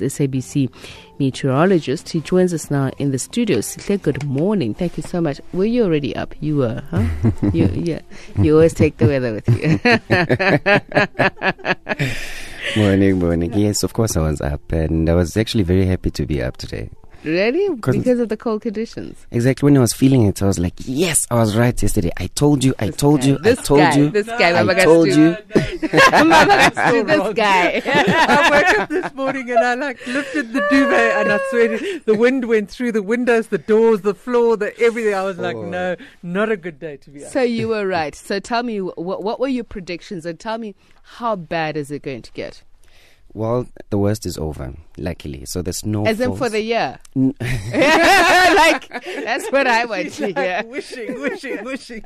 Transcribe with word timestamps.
SABC 0.00 0.70
meteorologist. 1.18 2.08
He 2.10 2.20
joins 2.20 2.52
us 2.54 2.70
now 2.70 2.90
in 2.98 3.10
the 3.10 3.18
studio. 3.18 3.58
Sihle, 3.58 4.00
good 4.00 4.24
morning. 4.24 4.74
Thank 4.74 4.96
you 4.96 5.02
so 5.02 5.20
much. 5.20 5.40
Were 5.52 5.64
you 5.64 5.84
already 5.84 6.14
up? 6.16 6.34
You 6.40 6.56
were, 6.56 6.82
huh? 6.90 7.06
you, 7.52 7.66
yeah. 7.74 8.00
You 8.38 8.54
always 8.54 8.74
take 8.74 8.96
the 8.98 9.06
weather 9.06 9.34
with 9.34 9.48
you. 9.48 9.78
morning, 12.82 13.18
morning. 13.18 13.52
Yes, 13.54 13.82
of 13.82 13.92
course 13.92 14.16
I 14.16 14.20
was 14.20 14.40
up, 14.40 14.72
and 14.72 15.08
I 15.08 15.14
was 15.14 15.36
actually 15.36 15.64
very 15.64 15.86
happy 15.86 16.10
to 16.10 16.26
be 16.26 16.42
up 16.42 16.56
today. 16.56 16.90
Really? 17.24 17.74
Because 17.74 18.20
of 18.20 18.28
the 18.28 18.36
cold 18.36 18.62
conditions? 18.62 19.26
Exactly. 19.30 19.66
When 19.66 19.76
I 19.76 19.80
was 19.80 19.92
feeling 19.92 20.26
it, 20.26 20.40
I 20.42 20.46
was 20.46 20.58
like, 20.58 20.74
yes, 20.78 21.26
I 21.30 21.34
was 21.34 21.56
right 21.56 21.80
yesterday. 21.82 22.12
I 22.16 22.28
told 22.28 22.62
you, 22.62 22.74
I 22.78 22.86
This 22.86 22.96
told 22.96 23.20
guy, 23.20 23.26
you, 23.26 23.38
I 23.38 23.42
this 23.42 23.62
told 23.62 23.80
guy, 23.80 23.96
you. 23.96 24.10
This 24.10 24.26
guy, 24.26 24.50
I 24.50 24.62
Mama 24.62 24.82
told 24.84 25.08
Gastu. 25.08 25.16
you. 25.16 26.00
Mama 26.12 26.34
Gastu, 26.52 27.06
this 27.06 27.34
guy. 27.34 27.82
I 27.84 28.50
woke 28.50 28.78
up 28.78 28.88
this 28.88 29.14
morning 29.14 29.50
and 29.50 29.58
I 29.58 29.74
like 29.74 30.06
lifted 30.06 30.52
the 30.52 30.60
duvet 30.70 31.16
and 31.16 31.32
I 31.32 31.40
swear 31.50 31.78
the 32.04 32.14
wind 32.14 32.44
went 32.46 32.70
through 32.70 32.92
the 32.92 33.02
windows, 33.02 33.48
the 33.48 33.58
doors, 33.58 34.02
the 34.02 34.14
floor, 34.14 34.56
the 34.56 34.78
everything. 34.80 35.14
I 35.14 35.22
was 35.24 35.38
like, 35.38 35.56
Oh. 35.56 35.64
no, 35.68 35.96
not 36.22 36.50
a 36.52 36.56
good 36.56 36.78
day 36.78 36.98
to 36.98 37.10
be 37.10 37.24
up. 37.24 37.30
so 37.32 37.42
you 37.42 37.68
were 37.68 37.86
right. 37.86 38.14
So 38.14 38.38
tell 38.38 38.62
me, 38.62 38.78
what, 38.80 39.22
what 39.24 39.40
were 39.40 39.48
your 39.48 39.64
predictions? 39.64 40.24
And 40.24 40.38
tell 40.38 40.58
me, 40.58 40.74
how 41.02 41.34
bad 41.36 41.76
is 41.76 41.90
it 41.90 42.02
going 42.02 42.22
to 42.22 42.32
get? 42.32 42.62
Well, 43.34 43.66
the 43.90 43.98
worst 43.98 44.24
is 44.26 44.38
over, 44.38 44.74
luckily. 44.96 45.44
So 45.44 45.60
there's 45.62 45.84
no. 45.84 46.06
As 46.06 46.18
in 46.20 46.34
for 46.36 46.48
the 46.48 46.60
year? 46.62 46.98
Like, 48.58 48.88
that's 49.04 49.48
what 49.50 49.66
I 49.66 49.84
want 49.84 50.04
She's 50.04 50.16
to 50.16 50.26
like 50.28 50.36
hear. 50.36 50.62
wishing, 50.66 51.20
wishing, 51.20 51.64
wishing. 51.64 52.04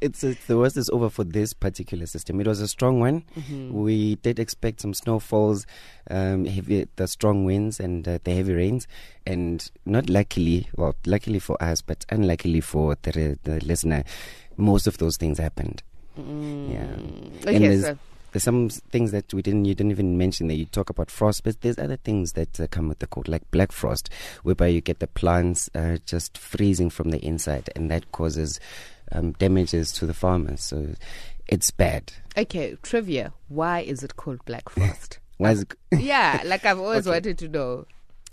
It's, 0.00 0.22
it's 0.24 0.46
the 0.46 0.56
worst 0.56 0.76
is 0.76 0.88
over 0.90 1.10
for 1.10 1.24
this 1.24 1.52
particular 1.52 2.06
system. 2.06 2.40
It 2.40 2.46
was 2.46 2.60
a 2.60 2.68
strong 2.68 3.00
one. 3.00 3.24
Mm-hmm. 3.38 3.72
We 3.72 4.14
did 4.16 4.38
expect 4.38 4.80
some 4.80 4.94
snowfalls, 4.94 5.66
um, 6.10 6.44
heavy, 6.46 6.86
the 6.96 7.06
strong 7.08 7.44
winds 7.44 7.80
and 7.80 8.06
uh, 8.06 8.18
the 8.24 8.34
heavy 8.34 8.54
rains, 8.54 8.86
and 9.26 9.68
not 9.84 10.08
luckily, 10.08 10.68
well, 10.76 10.94
luckily 11.06 11.38
for 11.38 11.60
us, 11.62 11.82
but 11.82 12.06
unluckily 12.08 12.60
for 12.60 12.96
the, 13.02 13.38
the 13.44 13.60
listener, 13.64 14.04
most 14.56 14.86
of 14.86 14.98
those 14.98 15.16
things 15.16 15.38
happened. 15.38 15.82
Yeah. 16.16 16.22
Mm. 16.24 17.46
And 17.46 17.56
Okay, 17.56 17.76
so 17.80 17.98
there's 18.32 18.42
some 18.44 18.68
things 18.68 19.10
that 19.12 19.32
we 19.34 19.42
didn't 19.42 19.64
you 19.64 19.74
didn't 19.74 19.90
even 19.92 20.16
mention 20.18 20.46
that 20.48 20.54
you 20.54 20.64
talk 20.66 20.90
about 20.90 21.10
frost, 21.10 21.44
but 21.44 21.60
there's 21.60 21.78
other 21.78 21.96
things 21.96 22.32
that 22.32 22.58
uh, 22.60 22.66
come 22.68 22.88
with 22.88 22.98
the 23.00 23.06
cold, 23.06 23.28
like 23.28 23.48
black 23.50 23.72
frost, 23.72 24.08
whereby 24.42 24.68
you 24.68 24.80
get 24.80 24.98
the 25.00 25.06
plants 25.06 25.68
uh, 25.74 25.98
just 26.06 26.38
freezing 26.38 26.90
from 26.90 27.10
the 27.10 27.18
inside, 27.24 27.70
and 27.74 27.90
that 27.90 28.12
causes 28.12 28.60
um, 29.12 29.32
damages 29.32 29.92
to 29.92 30.06
the 30.06 30.14
farmers. 30.14 30.60
So 30.62 30.94
it's 31.48 31.70
bad. 31.70 32.12
okay, 32.36 32.76
trivia. 32.82 33.32
Why 33.48 33.80
is 33.80 34.02
it 34.04 34.16
called 34.16 34.44
Black 34.44 34.68
Frost? 34.70 35.18
Why 35.38 35.52
is 35.52 35.62
it, 35.62 35.74
yeah, 35.98 36.42
like 36.44 36.64
I've 36.64 36.78
always 36.86 37.06
Okay. 37.06 37.16
wanted 37.16 37.38
to 37.38 37.48
know. 37.48 37.86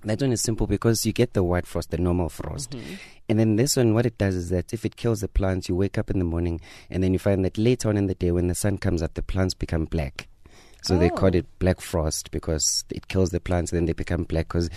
That 0.03 0.22
one 0.22 0.31
is 0.31 0.42
simple 0.42 0.67
because 0.67 1.06
you 1.06 1.14
get 1.14 1.34
the 1.34 1.44
white 1.44 1.66
frost, 1.66 1.92
the 1.92 1.98
normal 1.98 2.30
frost, 2.30 2.72
Mm-hmm. 2.72 2.94
and 3.30 3.40
then 3.40 3.56
this 3.56 3.76
one, 3.76 3.94
what 3.94 4.06
it 4.06 4.17
does 4.17 4.36
is 4.36 4.50
that 4.50 4.73
if 4.73 4.86
it 4.86 4.95
kills 4.95 5.22
the 5.22 5.28
plants, 5.28 5.67
you 5.70 5.76
wake 5.76 5.98
up 5.98 6.09
in 6.09 6.20
the 6.20 6.26
morning, 6.26 6.62
and 6.90 7.03
then 7.03 7.14
you 7.14 7.20
find 7.20 7.44
that 7.45 7.58
later 7.58 7.90
on 7.90 7.98
in 7.98 8.08
the 8.08 8.16
day, 8.16 8.31
when 8.31 8.48
the 8.48 8.56
sun 8.56 8.78
comes 8.78 9.02
up, 9.02 9.14
the 9.16 9.22
plants 9.23 9.53
become 9.53 9.86
black. 9.86 10.28
So 10.84 10.98
they 10.98 11.09
called 11.09 11.36
Oh. 11.36 11.40
it 11.40 11.59
black 11.59 11.81
frost 11.81 12.30
because 12.31 12.86
it 12.92 13.08
kills 13.08 13.31
the 13.31 13.40
plants, 13.40 13.72
and 13.72 13.78
then 13.80 13.86
they 13.88 13.94
become 13.94 14.23
black 14.23 14.48
because 14.48 14.70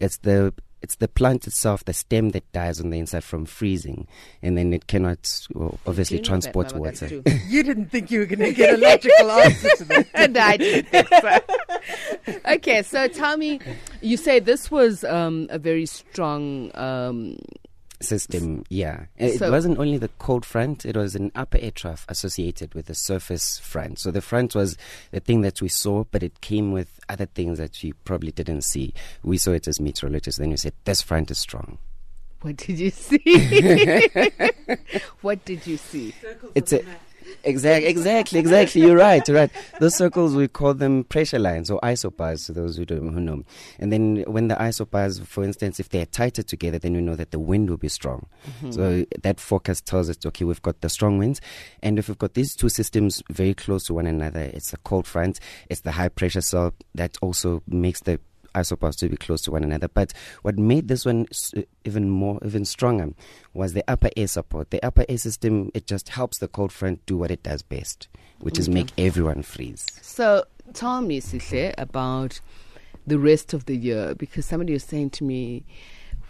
it's 0.00 0.18
the 0.18 0.54
it's 0.80 0.96
the 0.96 1.08
plant 1.08 1.46
itself, 1.46 1.84
the 1.84 1.92
stem 1.92 2.30
that 2.30 2.50
dies 2.52 2.80
on 2.80 2.90
the 2.90 2.98
inside 2.98 3.24
from 3.24 3.44
freezing, 3.46 4.06
and 4.42 4.56
then 4.56 4.72
it 4.72 4.86
cannot 4.86 5.46
well, 5.54 5.78
obviously 5.86 6.18
you 6.18 6.22
know 6.22 6.26
transport 6.26 6.72
Mama 6.72 6.84
water. 6.84 7.22
You 7.48 7.62
didn't 7.62 7.86
think 7.86 8.10
you 8.10 8.20
were 8.20 8.26
going 8.26 8.40
to 8.40 8.52
get 8.52 8.74
a 8.74 8.76
logical 8.76 9.30
answer 9.42 9.70
to 9.76 9.84
that. 9.84 10.06
and 10.14 10.38
I 10.38 10.56
didn't 10.56 11.08
so. 11.08 12.32
okay, 12.54 12.82
so 12.82 13.08
tell 13.08 13.36
me, 13.36 13.60
you 14.00 14.16
say 14.16 14.38
this 14.38 14.70
was 14.70 15.04
um, 15.04 15.46
a 15.50 15.58
very 15.58 15.86
strong. 15.86 16.70
Um, 16.74 17.38
system, 18.00 18.64
yeah. 18.68 19.06
It 19.16 19.38
So- 19.38 19.50
wasn't 19.50 19.78
only 19.78 19.98
the 19.98 20.08
cold 20.18 20.44
front, 20.44 20.84
it 20.86 20.96
was 20.96 21.14
an 21.14 21.32
upper 21.34 21.58
air 21.58 21.70
trough 21.70 22.04
associated 22.08 22.74
with 22.74 22.86
the 22.86 22.94
surface 22.94 23.58
front. 23.58 23.98
So 23.98 24.10
the 24.10 24.20
front 24.20 24.54
was 24.54 24.76
the 25.10 25.20
thing 25.20 25.40
that 25.42 25.60
we 25.60 25.68
saw, 25.68 26.04
but 26.10 26.22
it 26.22 26.40
came 26.40 26.72
with 26.72 27.00
other 27.08 27.26
things 27.26 27.58
that 27.58 27.82
you 27.82 27.94
probably 28.04 28.32
didn't 28.32 28.62
see. 28.62 28.94
We 29.22 29.38
saw 29.38 29.52
it 29.52 29.66
as 29.68 29.80
meteorologists, 29.80 30.38
then 30.38 30.50
we 30.50 30.56
said, 30.56 30.74
this 30.84 31.02
front 31.02 31.30
is 31.30 31.38
strong. 31.38 31.78
what 32.42 32.56
did 32.56 32.78
you 32.78 32.90
see? 32.92 34.08
what 35.22 35.44
did 35.44 35.66
you 35.66 35.76
see? 35.76 36.14
It's 36.54 36.72
a. 36.72 36.82
Exactly, 37.48 37.88
exactly, 37.88 38.38
exactly. 38.38 38.82
You're 38.82 38.96
right, 38.96 39.26
right. 39.28 39.50
Those 39.80 39.94
circles 39.94 40.34
we 40.34 40.48
call 40.48 40.74
them 40.74 41.04
pressure 41.04 41.38
lines 41.38 41.70
or 41.70 41.80
isobars. 41.80 42.46
To 42.46 42.52
those 42.52 42.76
who 42.76 42.84
don't 42.84 43.12
who 43.12 43.20
know. 43.20 43.42
And 43.78 43.92
then 43.92 44.24
when 44.26 44.48
the 44.48 44.54
isobars, 44.56 45.24
for 45.26 45.42
instance, 45.44 45.80
if 45.80 45.88
they 45.88 46.00
are 46.00 46.06
tighter 46.06 46.42
together, 46.42 46.78
then 46.78 46.92
we 46.92 47.00
know 47.00 47.16
that 47.16 47.30
the 47.30 47.38
wind 47.38 47.70
will 47.70 47.78
be 47.78 47.88
strong. 47.88 48.26
Mm-hmm. 48.46 48.70
So 48.72 49.06
that 49.22 49.40
forecast 49.40 49.86
tells 49.86 50.10
us, 50.10 50.18
okay, 50.26 50.44
we've 50.44 50.62
got 50.62 50.80
the 50.82 50.88
strong 50.88 51.18
winds, 51.18 51.40
and 51.82 51.98
if 51.98 52.08
we've 52.08 52.18
got 52.18 52.34
these 52.34 52.54
two 52.54 52.68
systems 52.68 53.22
very 53.30 53.54
close 53.54 53.84
to 53.84 53.94
one 53.94 54.06
another, 54.06 54.40
it's 54.40 54.70
the 54.70 54.76
cold 54.78 55.06
front, 55.06 55.40
it's 55.70 55.80
the 55.80 55.92
high 55.92 56.08
pressure 56.08 56.42
cell 56.42 56.74
that 56.94 57.16
also 57.22 57.62
makes 57.66 58.00
the 58.00 58.20
isobars 58.54 58.96
to 58.98 59.08
be 59.08 59.16
close 59.16 59.42
to 59.42 59.50
one 59.50 59.64
another. 59.64 59.88
But 59.88 60.12
what 60.42 60.58
made 60.58 60.88
this 60.88 61.04
one 61.04 61.26
uh, 61.56 61.62
even 61.84 62.10
more, 62.10 62.38
even 62.44 62.64
stronger, 62.64 63.12
was 63.54 63.72
the 63.72 63.84
upper 63.88 64.10
air 64.16 64.26
support. 64.26 64.70
The 64.70 64.82
upper 64.82 65.04
air 65.08 65.18
system 65.18 65.70
it 65.74 65.86
just 65.86 66.10
helps 66.10 66.38
the 66.38 66.48
cold 66.48 66.72
front 66.72 67.04
do 67.06 67.16
what 67.16 67.30
it 67.30 67.42
does 67.42 67.62
best, 67.62 68.08
which 68.40 68.58
is 68.58 68.68
make 68.68 68.92
everyone 68.98 69.42
freeze. 69.42 69.86
So 70.02 70.44
tell 70.72 71.00
me, 71.00 71.20
Sihle, 71.20 71.74
about 71.78 72.40
the 73.06 73.18
rest 73.18 73.54
of 73.54 73.64
the 73.66 73.76
year 73.76 74.14
because 74.14 74.44
somebody 74.44 74.72
was 74.72 74.84
saying 74.84 75.10
to 75.10 75.24
me, 75.24 75.64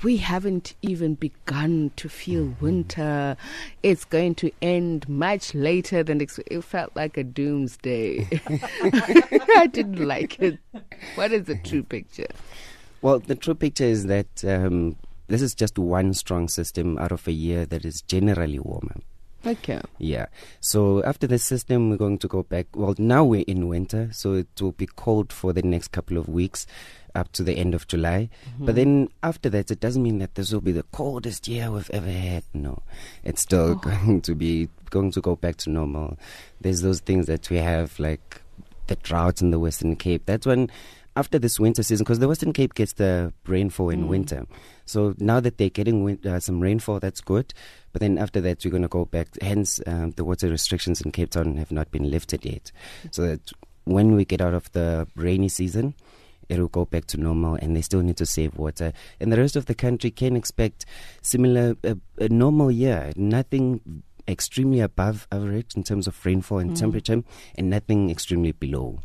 we 0.02 0.16
haven't 0.18 0.74
even 0.82 1.14
begun 1.14 1.90
to 1.96 2.08
feel 2.08 2.54
winter. 2.60 3.36
It's 3.82 4.04
going 4.04 4.34
to 4.36 4.50
end 4.62 5.08
much 5.08 5.54
later 5.54 6.02
than 6.02 6.22
ex- 6.22 6.38
it 6.46 6.62
felt 6.62 6.94
like 6.94 7.16
a 7.16 7.24
doomsday. 7.24 8.28
I 9.56 9.68
didn't 9.70 10.06
like 10.06 10.38
it. 10.40 10.58
What 11.16 11.32
is 11.32 11.44
the 11.44 11.56
true 11.56 11.82
picture? 11.82 12.28
Well, 13.02 13.18
the 13.18 13.34
true 13.34 13.54
picture 13.54 13.84
is 13.84 14.06
that 14.06 14.44
um, 14.44 14.96
this 15.28 15.42
is 15.42 15.54
just 15.54 15.78
one 15.78 16.14
strong 16.14 16.48
system 16.48 16.98
out 16.98 17.12
of 17.12 17.26
a 17.28 17.32
year 17.32 17.66
that 17.66 17.84
is 17.84 18.02
generally 18.02 18.58
warmer. 18.58 18.96
Okay. 19.48 19.80
Yeah. 19.98 20.26
So 20.60 21.02
after 21.04 21.26
the 21.26 21.38
system, 21.38 21.90
we're 21.90 21.96
going 21.96 22.18
to 22.18 22.28
go 22.28 22.42
back. 22.42 22.66
Well, 22.74 22.94
now 22.98 23.24
we're 23.24 23.44
in 23.46 23.68
winter, 23.68 24.10
so 24.12 24.34
it 24.34 24.48
will 24.60 24.72
be 24.72 24.86
cold 24.86 25.32
for 25.32 25.52
the 25.52 25.62
next 25.62 25.88
couple 25.88 26.18
of 26.18 26.28
weeks 26.28 26.66
up 27.14 27.32
to 27.32 27.42
the 27.42 27.54
end 27.54 27.74
of 27.74 27.86
July. 27.86 28.28
Mm-hmm. 28.50 28.66
But 28.66 28.74
then 28.74 29.08
after 29.22 29.48
that, 29.50 29.70
it 29.70 29.80
doesn't 29.80 30.02
mean 30.02 30.18
that 30.18 30.34
this 30.34 30.52
will 30.52 30.60
be 30.60 30.72
the 30.72 30.84
coldest 30.92 31.48
year 31.48 31.70
we've 31.70 31.90
ever 31.90 32.10
had. 32.10 32.44
No, 32.52 32.82
it's 33.24 33.42
still 33.42 33.70
oh. 33.70 33.74
going 33.76 34.20
to 34.22 34.34
be 34.34 34.68
going 34.90 35.10
to 35.12 35.20
go 35.20 35.36
back 35.36 35.56
to 35.56 35.70
normal. 35.70 36.18
There's 36.60 36.82
those 36.82 37.00
things 37.00 37.26
that 37.26 37.48
we 37.50 37.56
have 37.56 37.98
like 37.98 38.42
the 38.86 38.96
drought 38.96 39.40
in 39.40 39.50
the 39.50 39.58
Western 39.58 39.96
Cape. 39.96 40.26
That's 40.26 40.46
when. 40.46 40.70
After 41.18 41.36
this 41.40 41.58
winter 41.58 41.82
season, 41.82 42.04
because 42.04 42.20
the 42.20 42.28
Western 42.28 42.52
Cape 42.52 42.74
gets 42.74 42.92
the 42.92 43.32
rainfall 43.44 43.90
in 43.90 44.06
winter, 44.06 44.46
so 44.86 45.14
now 45.18 45.40
that 45.40 45.58
they're 45.58 45.68
getting 45.68 46.04
win- 46.04 46.24
uh, 46.24 46.38
some 46.38 46.60
rainfall, 46.60 47.00
that's 47.00 47.20
good. 47.20 47.52
But 47.92 48.02
then 48.02 48.18
after 48.18 48.40
that, 48.42 48.64
we're 48.64 48.70
going 48.70 48.82
to 48.82 48.88
go 48.88 49.04
back. 49.04 49.26
Hence, 49.42 49.80
um, 49.88 50.12
the 50.12 50.24
water 50.24 50.48
restrictions 50.48 51.00
in 51.00 51.10
Cape 51.10 51.30
Town 51.30 51.56
have 51.56 51.72
not 51.72 51.90
been 51.90 52.08
lifted 52.08 52.44
yet. 52.44 52.70
So 53.10 53.22
that 53.26 53.50
when 53.82 54.14
we 54.14 54.24
get 54.24 54.40
out 54.40 54.54
of 54.54 54.70
the 54.70 55.08
rainy 55.16 55.48
season, 55.48 55.94
it'll 56.48 56.68
go 56.68 56.84
back 56.84 57.06
to 57.06 57.16
normal, 57.16 57.56
and 57.56 57.74
they 57.74 57.82
still 57.82 58.02
need 58.02 58.18
to 58.18 58.26
save 58.26 58.56
water. 58.56 58.92
And 59.18 59.32
the 59.32 59.38
rest 59.38 59.56
of 59.56 59.66
the 59.66 59.74
country 59.74 60.12
can 60.12 60.36
expect 60.36 60.86
similar 61.20 61.74
uh, 61.82 61.96
a 62.18 62.28
normal 62.28 62.70
year. 62.70 63.12
Nothing 63.16 64.04
extremely 64.28 64.78
above 64.78 65.26
average 65.32 65.74
in 65.74 65.82
terms 65.82 66.06
of 66.06 66.24
rainfall 66.24 66.58
and 66.58 66.76
temperature, 66.76 67.24
and 67.56 67.70
nothing 67.70 68.08
extremely 68.08 68.52
below. 68.52 69.00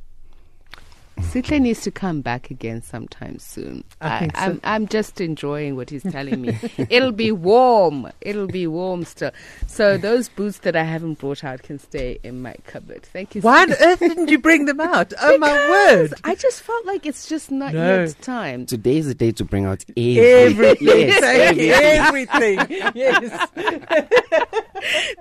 Sihle 1.20 1.60
needs 1.62 1.82
to 1.82 1.92
come 1.92 2.22
back 2.22 2.50
again 2.52 2.82
sometime 2.82 3.38
soon. 3.40 3.84
I 4.02 4.20
think 4.20 4.36
so. 4.36 4.44
am 4.44 4.60
I'm 4.64 4.88
just 4.88 5.22
enjoying 5.22 5.76
what 5.76 5.90
he's 5.90 6.04
telling 6.04 6.42
me. 6.42 6.58
It'll 6.90 7.12
be 7.12 7.32
warm. 7.32 8.12
It'll 8.22 8.48
be 8.48 8.68
warm 8.68 9.06
still. 9.06 9.32
So 9.68 9.98
those 9.98 10.28
boots 10.30 10.60
that 10.60 10.76
I 10.76 10.84
haven't 10.84 11.20
brought 11.20 11.44
out 11.44 11.64
can 11.64 11.80
stay 11.80 12.20
in 12.24 12.42
my 12.42 12.56
cupboard. 12.66 13.04
Thank 13.04 13.36
you. 13.36 13.42
Why 13.42 13.64
on 13.64 13.74
earth 13.74 14.00
didn't 14.00 14.30
you 14.30 14.40
bring 14.40 14.66
them 14.66 14.80
out? 14.80 15.14
Oh 15.22 15.38
my 15.38 15.54
word! 15.54 16.14
I 16.24 16.36
just 16.36 16.62
felt 16.62 16.86
like 16.86 17.06
it's 17.06 17.28
just 17.28 17.52
not 17.52 17.74
No. 17.74 18.02
yet 18.04 18.16
time. 18.22 18.66
Today 18.66 18.98
is 18.98 19.08
the 19.08 19.16
day 19.16 19.32
to 19.34 19.46
bring 19.46 19.66
out 19.66 19.84
everything. 19.96 20.18
Everything, 20.24 20.88
Yes, 21.10 21.24
everything. 21.24 22.60
everything. 22.60 22.92
Yes. 22.96 23.50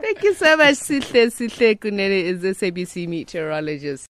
Thank 0.00 0.22
you 0.24 0.34
so 0.34 0.56
much, 0.56 0.74
Sihle. 0.74 1.30
Sihle 1.30 1.78
Kunene 1.78 2.22
is 2.24 2.40
the 2.42 2.48
SABC 2.48 3.06
meteorologist. 3.08 4.10